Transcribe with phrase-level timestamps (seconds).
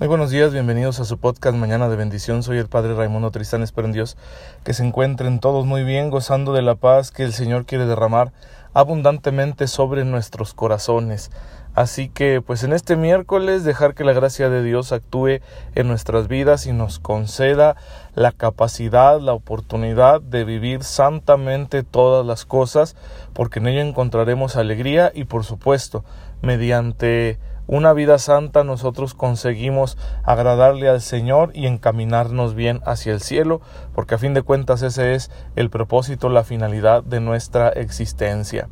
[0.00, 2.42] Muy buenos días, bienvenidos a su podcast Mañana de Bendición.
[2.42, 4.16] Soy el Padre Raimundo Tristán, espero en Dios
[4.64, 8.32] que se encuentren todos muy bien, gozando de la paz que el Señor quiere derramar
[8.72, 11.30] abundantemente sobre nuestros corazones.
[11.74, 15.40] Así que, pues en este miércoles, dejar que la gracia de Dios actúe
[15.74, 17.76] en nuestras vidas y nos conceda
[18.14, 22.96] la capacidad, la oportunidad de vivir santamente todas las cosas,
[23.34, 26.06] porque en ello encontraremos alegría y, por supuesto,
[26.40, 27.38] mediante
[27.72, 33.60] una vida santa nosotros conseguimos agradarle al Señor y encaminarnos bien hacia el cielo,
[33.94, 38.68] porque a fin de cuentas ese es el propósito, la finalidad de nuestra existencia.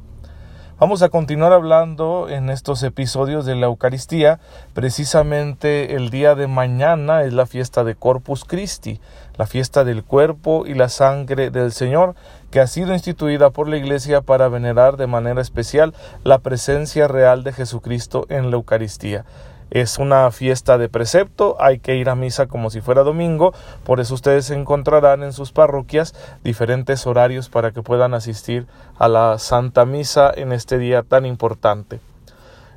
[0.80, 4.40] Vamos a continuar hablando en estos episodios de la Eucaristía.
[4.74, 9.00] Precisamente el día de mañana es la fiesta de Corpus Christi,
[9.36, 12.16] la fiesta del cuerpo y la sangre del Señor,
[12.50, 15.94] que ha sido instituida por la Iglesia para venerar de manera especial
[16.24, 19.24] la presencia real de Jesucristo en la Eucaristía.
[19.70, 23.52] Es una fiesta de precepto, hay que ir a misa como si fuera domingo,
[23.84, 28.66] por eso ustedes encontrarán en sus parroquias diferentes horarios para que puedan asistir
[28.98, 32.00] a la Santa Misa en este día tan importante.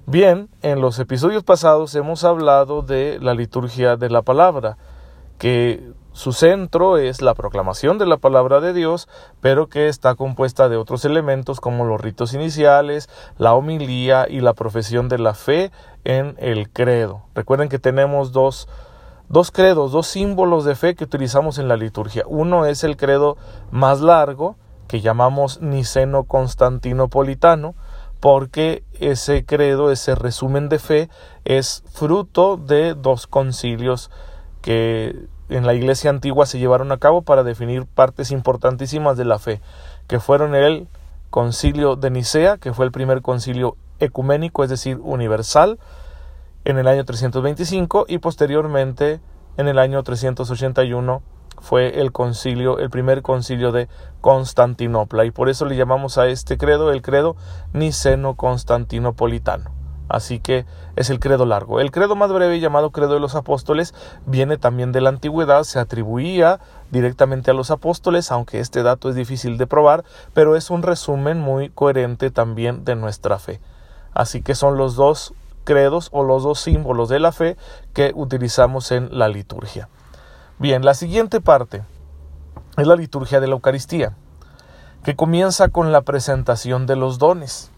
[0.05, 4.77] Bien, en los episodios pasados hemos hablado de la liturgia de la palabra,
[5.37, 9.07] que su centro es la proclamación de la palabra de Dios,
[9.39, 14.53] pero que está compuesta de otros elementos como los ritos iniciales, la homilía y la
[14.53, 15.71] profesión de la fe
[16.03, 17.23] en el credo.
[17.33, 18.67] Recuerden que tenemos dos,
[19.29, 22.23] dos credos, dos símbolos de fe que utilizamos en la liturgia.
[22.27, 23.37] Uno es el credo
[23.71, 24.57] más largo,
[24.89, 27.73] que llamamos niceno constantinopolitano,
[28.19, 31.09] porque ese credo, ese resumen de fe,
[31.45, 34.11] es fruto de dos concilios
[34.61, 39.37] que en la iglesia antigua se llevaron a cabo para definir partes importantísimas de la
[39.37, 39.61] fe,
[40.07, 40.87] que fueron el
[41.29, 45.77] concilio de Nicea, que fue el primer concilio ecuménico, es decir, universal,
[46.63, 49.19] en el año 325 y posteriormente
[49.57, 51.21] en el año 381
[51.59, 53.87] fue el concilio, el primer concilio de
[54.21, 57.35] Constantinopla y por eso le llamamos a este credo el credo
[57.73, 59.80] niceno-constantinopolitano.
[60.11, 60.65] Así que
[60.97, 61.79] es el credo largo.
[61.79, 63.93] El credo más breve, llamado credo de los apóstoles,
[64.25, 66.59] viene también de la antigüedad, se atribuía
[66.91, 71.39] directamente a los apóstoles, aunque este dato es difícil de probar, pero es un resumen
[71.39, 73.61] muy coherente también de nuestra fe.
[74.13, 75.33] Así que son los dos
[75.63, 77.55] credos o los dos símbolos de la fe
[77.93, 79.87] que utilizamos en la liturgia.
[80.59, 81.83] Bien, la siguiente parte
[82.75, 84.17] es la liturgia de la Eucaristía,
[85.05, 87.71] que comienza con la presentación de los dones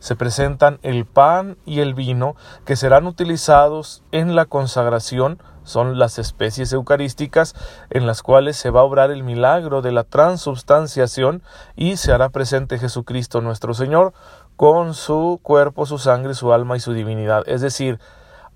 [0.00, 2.34] se presentan el pan y el vino
[2.64, 7.54] que serán utilizados en la consagración, son las especies eucarísticas
[7.90, 11.42] en las cuales se va a obrar el milagro de la transubstanciación
[11.76, 14.12] y se hará presente Jesucristo nuestro Señor
[14.56, 17.44] con su cuerpo, su sangre, su alma y su divinidad.
[17.46, 18.00] Es decir,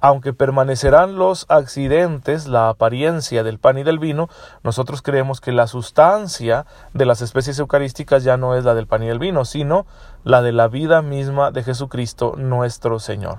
[0.05, 4.29] aunque permanecerán los accidentes, la apariencia del pan y del vino,
[4.63, 9.03] nosotros creemos que la sustancia de las especies eucarísticas ya no es la del pan
[9.03, 9.87] y del vino, sino
[10.23, 13.39] la de la vida misma de Jesucristo nuestro Señor.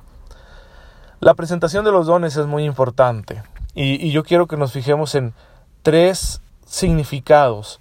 [1.19, 3.43] La presentación de los dones es muy importante
[3.75, 5.35] y, y yo quiero que nos fijemos en
[5.83, 7.79] tres significados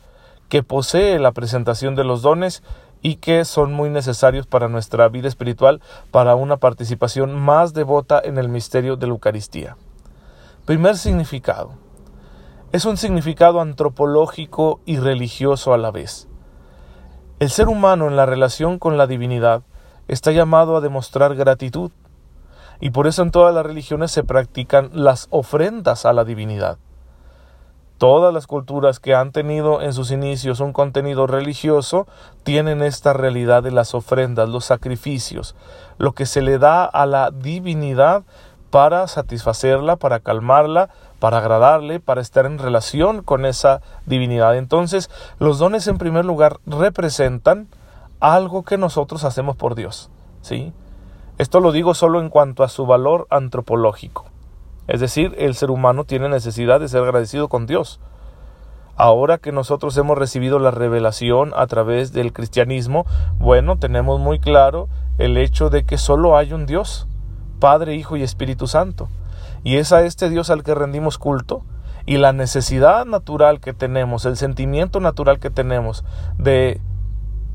[0.51, 2.62] que posee la presentación de los dones
[3.04, 8.38] y que son muy necesarios para nuestra vida espiritual, para una participación más devota en
[8.38, 9.76] el misterio de la Eucaristía.
[10.65, 11.72] Primer significado.
[12.72, 16.28] Es un significado antropológico y religioso a la vez.
[17.41, 19.65] El ser humano en la relación con la divinidad
[20.09, 21.91] está llamado a demostrar gratitud,
[22.81, 26.78] y por eso en todas las religiones se practican las ofrendas a la divinidad.
[27.99, 32.06] Todas las culturas que han tenido en sus inicios un contenido religioso
[32.43, 35.55] tienen esta realidad de las ofrendas, los sacrificios,
[35.99, 38.25] lo que se le da a la divinidad
[38.71, 40.91] para satisfacerla, para calmarla,
[41.21, 44.56] para agradarle, para estar en relación con esa divinidad.
[44.56, 47.69] Entonces, los dones en primer lugar representan
[48.19, 50.10] algo que nosotros hacemos por Dios,
[50.43, 50.72] ¿sí?
[51.38, 54.34] Esto lo digo solo en cuanto a su valor antropológico.
[54.87, 58.01] Es decir, el ser humano tiene necesidad de ser agradecido con Dios.
[58.97, 63.07] Ahora que nosotros hemos recibido la revelación a través del cristianismo,
[63.39, 64.89] bueno, tenemos muy claro
[65.19, 67.09] el hecho de que solo hay un Dios,
[67.59, 69.09] Padre, Hijo y Espíritu Santo.
[69.65, 71.65] Y es a este Dios al que rendimos culto.
[72.07, 76.04] Y la necesidad natural que tenemos, el sentimiento natural que tenemos
[76.37, 76.83] de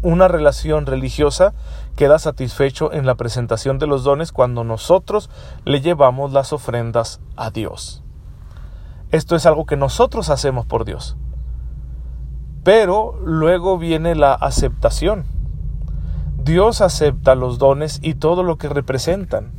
[0.02, 1.54] una relación religiosa
[1.96, 5.30] queda satisfecho en la presentación de los dones cuando nosotros
[5.66, 8.04] le llevamos las ofrendas a Dios.
[9.12, 11.18] Esto es algo que nosotros hacemos por Dios.
[12.64, 15.26] Pero luego viene la aceptación.
[16.44, 19.52] Dios acepta los dones y todo lo que representan.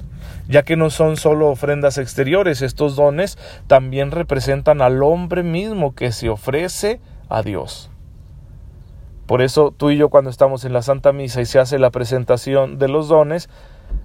[0.48, 3.38] ya que no son solo ofrendas exteriores, estos dones
[3.68, 7.89] también representan al hombre mismo que se ofrece a Dios.
[9.30, 11.90] Por eso tú y yo cuando estamos en la Santa Misa y se hace la
[11.90, 13.48] presentación de los dones,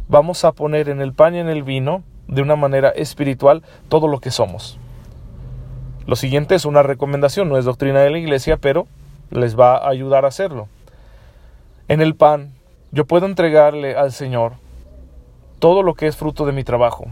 [0.08, 4.08] vamos a poner en el pan y en el vino, de una manera espiritual, todo
[4.08, 4.78] lo que somos.
[6.06, 8.86] Lo siguiente es una recomendación, no es doctrina de la iglesia, pero
[9.32, 10.68] les va a ayudar a hacerlo.
[11.88, 12.54] En el pan,
[12.92, 14.54] yo puedo entregarle al Señor
[15.58, 17.06] todo lo que es fruto de mi trabajo,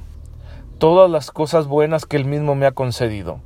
[0.77, 3.39] todas las cosas buenas que Él mismo me ha concedido,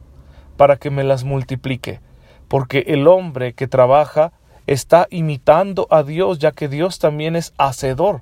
[0.57, 2.01] para que me las multiplique,
[2.49, 4.33] porque el hombre que trabaja
[4.67, 8.21] está imitando a Dios, ya que Dios también es hacedor,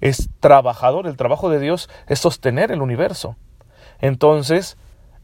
[0.00, 3.36] es trabajador, el trabajo de Dios es sostener el universo.
[4.00, 4.78] Entonces,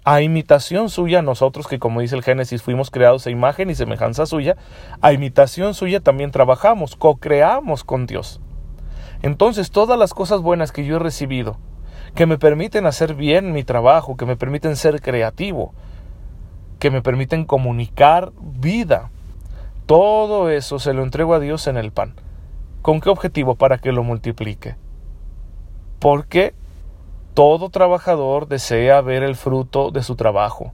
[0.05, 4.25] a imitación suya, nosotros que como dice el Génesis fuimos creados a imagen y semejanza
[4.25, 4.57] suya,
[5.01, 8.41] a imitación suya también trabajamos, co-creamos con Dios.
[9.23, 11.59] Entonces todas las cosas buenas que yo he recibido,
[12.15, 15.75] que me permiten hacer bien mi trabajo, que me permiten ser creativo,
[16.79, 19.11] que me permiten comunicar vida,
[19.87, 22.15] todo eso se lo entrego a Dios en el pan.
[22.83, 23.55] ¿Con qué objetivo?
[23.55, 24.77] Para que lo multiplique.
[26.01, 26.55] Porque
[27.35, 30.73] todo trabajador desea ver el fruto de su trabajo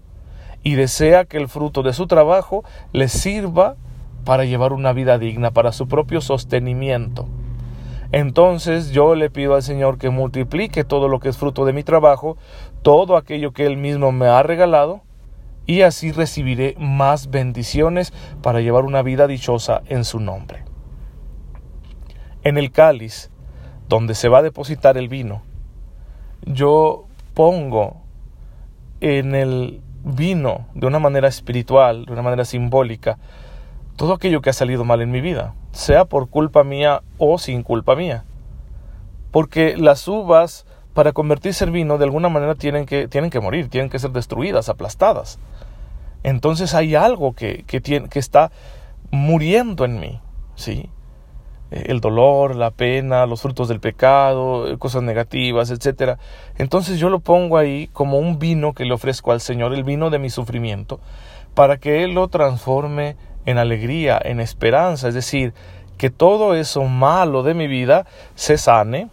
[0.63, 3.77] y desea que el fruto de su trabajo le sirva
[4.25, 7.27] para llevar una vida digna, para su propio sostenimiento.
[8.13, 11.83] Entonces yo le pido al Señor que multiplique todo lo que es fruto de mi
[11.83, 12.37] trabajo,
[12.83, 15.03] todo aquello que Él mismo me ha regalado,
[15.67, 18.13] y así recibiré más bendiciones
[18.43, 20.65] para llevar una vida dichosa en su nombre.
[22.43, 23.31] En el cáliz,
[23.89, 25.43] donde se va a depositar el vino,
[26.45, 28.03] yo pongo
[29.01, 33.19] en el vino de una manera espiritual, de una manera simbólica,
[33.97, 37.63] todo aquello que ha salido mal en mi vida, sea por culpa mía o sin
[37.63, 38.25] culpa mía.
[39.31, 43.69] Porque las uvas, para convertirse en vino, de alguna manera tienen que, tienen que morir,
[43.69, 45.39] tienen que ser destruidas, aplastadas.
[46.23, 48.53] Entonces hay algo que, que, tiene, que está
[49.11, 50.21] muriendo en mí,
[50.55, 50.89] ¿sí?
[51.73, 56.19] el dolor, la pena, los frutos del pecado, eh, cosas negativas, etcétera.
[56.59, 60.11] Entonces yo lo pongo ahí como un vino que le ofrezco al Señor, el vino
[60.11, 61.01] de mi sufrimiento,
[61.55, 63.17] para que Él lo transforme
[63.47, 65.55] en alegría, en esperanza, es decir,
[65.97, 69.09] que todo eso malo de mi vida se sane,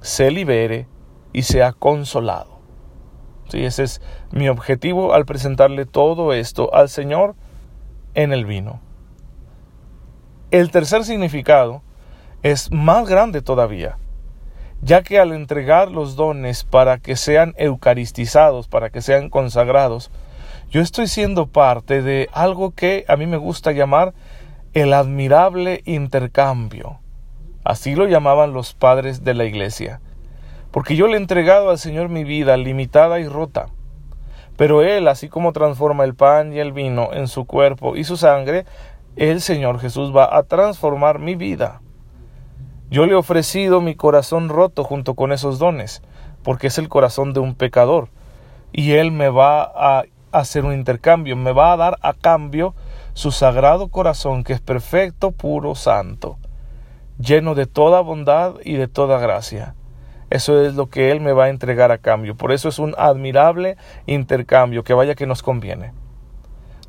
[0.00, 0.86] se libere
[1.34, 2.60] y sea consolado.
[3.50, 4.00] Sí, ese es
[4.30, 7.34] mi objetivo al presentarle todo esto al Señor
[8.14, 8.80] en el vino.
[10.50, 11.82] El tercer significado
[12.42, 13.98] es más grande todavía,
[14.80, 20.10] ya que al entregar los dones para que sean eucaristizados, para que sean consagrados,
[20.70, 24.14] yo estoy siendo parte de algo que a mí me gusta llamar
[24.72, 27.00] el admirable intercambio.
[27.64, 30.00] Así lo llamaban los padres de la iglesia.
[30.74, 33.68] Porque yo le he entregado al Señor mi vida limitada y rota.
[34.56, 38.16] Pero Él, así como transforma el pan y el vino en su cuerpo y su
[38.16, 38.66] sangre,
[39.14, 41.80] el Señor Jesús va a transformar mi vida.
[42.90, 46.02] Yo le he ofrecido mi corazón roto junto con esos dones,
[46.42, 48.08] porque es el corazón de un pecador.
[48.72, 52.74] Y Él me va a hacer un intercambio, me va a dar a cambio
[53.12, 56.36] su sagrado corazón que es perfecto, puro, santo,
[57.16, 59.76] lleno de toda bondad y de toda gracia.
[60.34, 62.34] Eso es lo que Él me va a entregar a cambio.
[62.34, 63.76] Por eso es un admirable
[64.06, 65.92] intercambio que vaya que nos conviene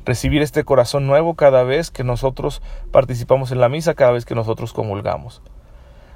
[0.04, 2.60] recibir este corazón nuevo cada vez que nosotros
[2.90, 5.42] participamos en la misa, cada vez que nosotros comulgamos.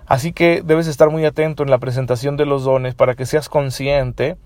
[0.06, 3.48] Así que debes estar muy atento en la presentación de los dones para que seas
[3.48, 4.36] consciente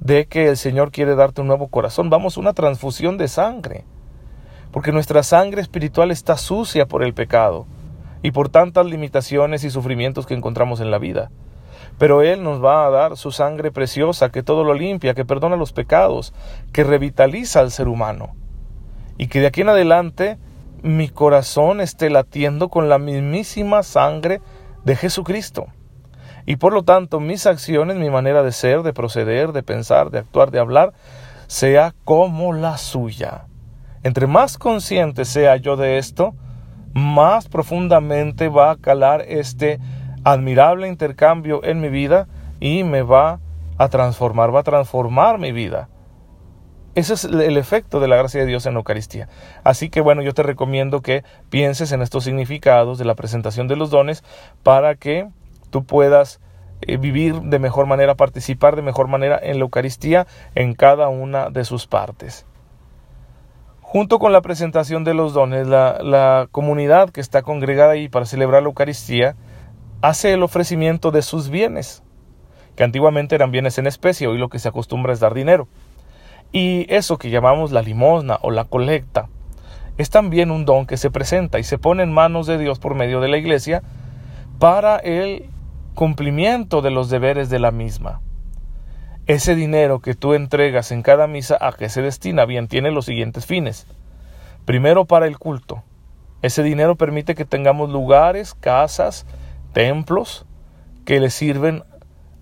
[0.00, 2.10] de que el Señor quiere darte un nuevo corazón.
[2.10, 3.84] Vamos, una transfusión de sangre.
[4.72, 7.68] Porque nuestra sangre espiritual está sucia por el pecado
[8.22, 11.30] y por tantas limitaciones y sufrimientos que encontramos en la vida.
[11.98, 15.56] Pero Él nos va a dar su sangre preciosa que todo lo limpia, que perdona
[15.56, 16.32] los pecados,
[16.72, 18.34] que revitaliza al ser humano
[19.16, 20.38] y que de aquí en adelante
[20.82, 24.40] mi corazón esté latiendo con la mismísima sangre
[24.84, 25.66] de Jesucristo.
[26.46, 30.18] Y por lo tanto mis acciones, mi manera de ser, de proceder, de pensar, de
[30.18, 30.92] actuar, de hablar,
[31.46, 33.46] sea como la suya.
[34.02, 36.34] Entre más consciente sea yo de esto,
[36.92, 39.80] más profundamente va a calar este
[40.24, 42.26] admirable intercambio en mi vida
[42.60, 43.40] y me va
[43.78, 45.88] a transformar, va a transformar mi vida.
[46.94, 49.28] Ese es el efecto de la gracia de Dios en la Eucaristía.
[49.64, 53.74] Así que bueno, yo te recomiendo que pienses en estos significados de la presentación de
[53.74, 54.22] los dones
[54.62, 55.28] para que
[55.70, 56.40] tú puedas
[56.82, 61.50] eh, vivir de mejor manera, participar de mejor manera en la Eucaristía en cada una
[61.50, 62.46] de sus partes.
[63.80, 68.24] Junto con la presentación de los dones, la, la comunidad que está congregada ahí para
[68.24, 69.34] celebrar la Eucaristía
[70.04, 72.02] hace el ofrecimiento de sus bienes.
[72.76, 75.68] que antiguamente eran bienes en especie, hoy lo que se acostumbra es dar dinero.
[76.50, 79.28] Y eso que llamamos la limosna o la colecta
[79.96, 82.96] es también un don que se presenta y se pone en manos de Dios por
[82.96, 83.82] medio de la iglesia
[84.58, 85.48] para el
[85.94, 88.20] cumplimiento de los deberes de la misma.
[89.26, 93.06] Ese dinero que tú entregas en cada misa a que se destina bien tiene los
[93.06, 93.86] siguientes fines.
[94.66, 95.82] Primero para el culto.
[96.42, 99.26] Ese dinero permite que tengamos lugares, casas,
[99.74, 100.46] templos
[101.04, 101.84] que le sirven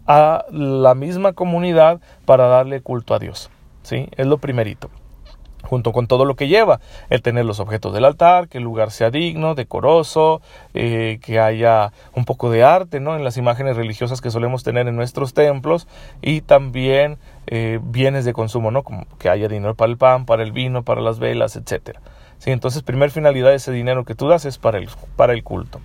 [0.07, 3.51] a la misma comunidad para darle culto a Dios.
[3.83, 4.09] ¿Sí?
[4.17, 4.89] Es lo primerito
[5.63, 8.91] junto con todo lo que lleva, el tener los objetos del altar, que el lugar
[8.91, 10.43] sea digno, decoroso,
[10.75, 13.17] eh, que haya un poco de arte ¿no?
[13.17, 15.89] en las imágenes religiosas que solemos tener en nuestros templos
[16.21, 18.83] y también eh, bienes de consumo, ¿no?
[18.83, 21.97] como que haya dinero para el pan, para el vino, para las velas, etc.
[22.39, 22.51] ¿Sí?
[22.51, 25.81] Entonces, primer finalidad ese dinero que tú das es para el, para el culto.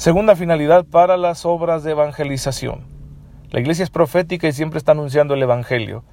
[0.00, 2.86] Segunda finalidad, para las obras de evangelización.
[3.50, 6.04] La iglesia es profética y siempre está anunciando el Evangelio.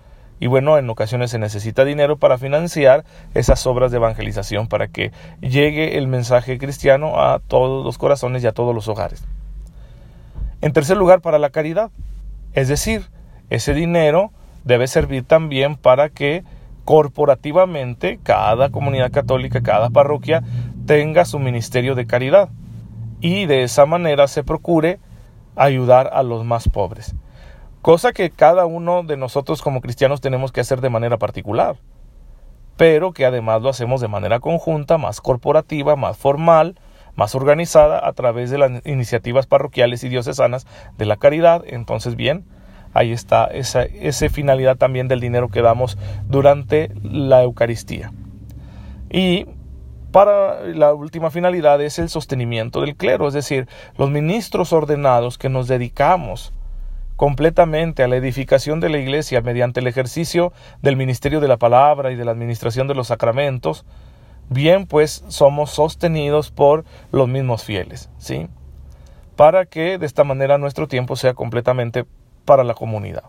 [0.42, 5.14] Y bueno, en ocasiones se necesita dinero para financiar esas obras de evangelización, para que
[5.40, 9.24] llegue el mensaje cristiano a todos los corazones y a todos los hogares.
[10.60, 11.90] En tercer lugar, para la caridad.
[12.52, 13.04] Es decir,
[13.50, 14.34] ese dinero
[14.66, 16.44] debe servir también para que
[16.84, 20.44] corporativamente cada comunidad católica, cada parroquia
[20.86, 22.50] tenga su ministerio de caridad
[23.20, 25.00] y de esa manera se procure
[25.56, 27.16] ayudar a los más pobres
[27.88, 31.78] cosa que cada uno de nosotros como cristianos tenemos que hacer de manera particular,
[32.76, 36.76] pero que además lo hacemos de manera conjunta, más corporativa, más formal,
[37.16, 41.64] más organizada a través de las iniciativas parroquiales y diocesanas de la caridad.
[41.66, 42.44] Entonces, bien,
[42.94, 45.98] ahí está esa, esa finalidad también del dinero que damos
[46.28, 48.12] durante la Eucaristía.
[49.10, 49.46] Y
[50.18, 53.68] para la última finalidad es el sostenimiento del clero, es decir,
[54.00, 56.54] los ministros ordenados que nos dedicamos
[57.18, 62.12] completamente a la edificación de la Iglesia mediante el ejercicio del ministerio de la palabra
[62.12, 63.86] y de la administración de los sacramentos,
[64.50, 68.48] bien pues somos sostenidos por los mismos fieles, ¿sí?
[69.36, 72.08] Para que de esta manera nuestro tiempo sea completamente
[72.44, 73.26] para la comunidad.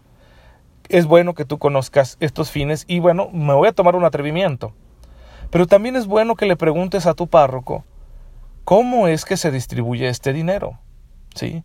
[0.89, 4.73] Es bueno que tú conozcas estos fines y bueno, me voy a tomar un atrevimiento.
[5.51, 7.85] Pero también es bueno que le preguntes a tu párroco
[8.65, 10.79] cómo es que se distribuye este dinero,
[11.35, 11.65] ¿sí?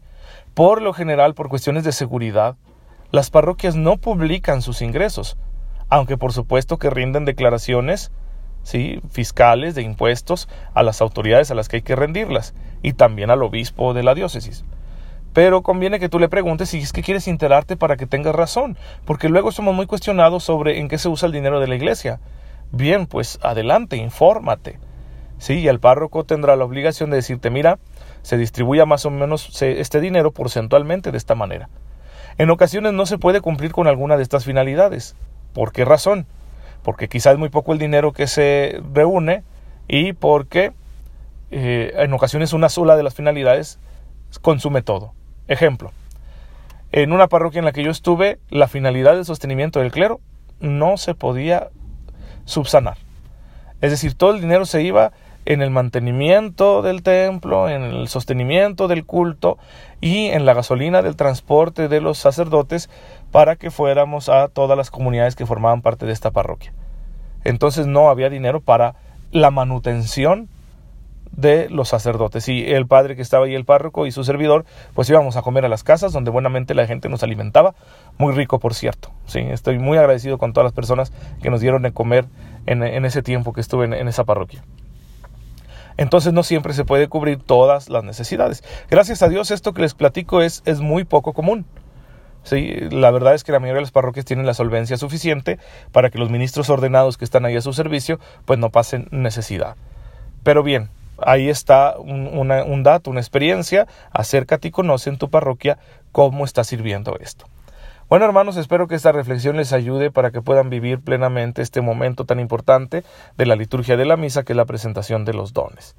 [0.54, 2.56] Por lo general, por cuestiones de seguridad,
[3.12, 5.38] las parroquias no publican sus ingresos,
[5.90, 8.12] aunque por supuesto que rinden declaraciones
[8.64, 9.02] ¿sí?
[9.10, 13.44] fiscales de impuestos a las autoridades a las que hay que rendirlas y también al
[13.44, 14.64] obispo de la diócesis.
[15.34, 18.78] Pero conviene que tú le preguntes si es que quieres enterarte para que tengas razón,
[19.06, 22.20] porque luego somos muy cuestionados sobre en qué se usa el dinero de la iglesia.
[22.76, 24.80] Bien, pues adelante, infórmate.
[25.38, 27.78] Sí, y el párroco tendrá la obligación de decirte, mira,
[28.24, 31.70] se distribuya más o menos este dinero porcentualmente de esta manera.
[32.40, 35.16] En ocasiones no se puede cumplir con alguna de estas finalidades.
[35.54, 36.26] ¿Por qué razón?
[36.82, 39.44] Porque quizá es muy poco el dinero que se reúne
[39.88, 40.72] y porque
[41.52, 43.78] eh, en ocasiones una sola de las finalidades
[44.42, 45.14] consume todo.
[45.48, 45.92] Ejemplo,
[46.92, 50.22] en una parroquia en la que yo estuve, la finalidad del sostenimiento del clero
[50.60, 51.70] no se podía
[52.46, 52.98] subsanar.
[53.82, 55.12] Es decir, todo el dinero se iba
[55.46, 59.58] en el mantenimiento del templo, en el sostenimiento del culto
[60.00, 62.90] y en la gasolina del transporte de los sacerdotes
[63.32, 66.74] para que fuéramos a todas las comunidades que formaban parte de esta parroquia.
[67.44, 68.96] Entonces no había dinero para
[69.32, 70.48] la manutención
[71.36, 72.48] de los sacerdotes.
[72.48, 75.66] Y el padre que estaba ahí, el párroco y su servidor, pues íbamos a comer
[75.66, 77.76] a las casas donde buenamente la gente nos alimentaba.
[78.18, 79.12] Muy rico, por cierto.
[79.26, 81.12] Sí, estoy muy agradecido con todas las personas
[81.42, 82.26] que nos dieron de comer
[82.66, 84.64] en, ese tiempo que estuve en esa parroquia.
[85.98, 88.64] Entonces no siempre se puede cubrir todas las necesidades.
[88.90, 91.66] Gracias a Dios esto que les platico es, es muy poco común.
[92.44, 95.60] Sí, la verdad es que la mayoría de las parroquias tienen la solvencia suficiente
[95.92, 99.76] para que los ministros ordenados que están ahí a su servicio pues no pasen necesidad.
[100.44, 100.90] Pero bien,
[101.26, 103.88] ahí está un, dato, una experiencia.
[104.12, 105.78] Acércate y conoce en tu parroquia
[106.12, 107.46] cómo está sirviendo esto.
[108.10, 112.26] Bueno, hermanos, espero que esta reflexión les ayude para que puedan vivir plenamente este momento
[112.26, 113.04] tan importante
[113.38, 115.96] de la liturgia de la misa, que es la presentación de los dones.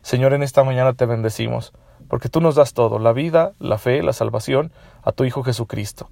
[0.00, 1.74] Señor, en esta mañana te bendecimos,
[2.08, 4.72] porque tú nos das todo, la vida, la fe, la salvación,
[5.02, 6.08] a tu Hijo Jesucristo.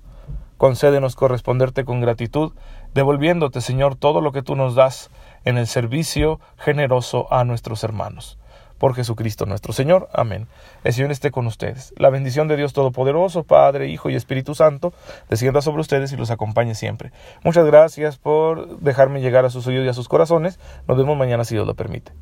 [0.58, 2.52] Concédenos corresponderte con gratitud,
[2.92, 5.08] devolviéndote, Señor, todo lo que tú nos das
[5.44, 8.38] en el servicio generoso a nuestros hermanos
[8.78, 10.08] por Jesucristo nuestro Señor.
[10.12, 10.46] Amén.
[10.84, 11.92] El Señor esté con ustedes.
[11.96, 14.92] La bendición de Dios Todopoderoso, Padre, Hijo y Espíritu Santo,
[15.28, 17.12] descienda sobre ustedes y los acompañe siempre.
[17.44, 20.58] Muchas gracias por dejarme llegar a sus oídos y a sus corazones.
[20.86, 22.12] Nos vemos mañana si Dios lo permite.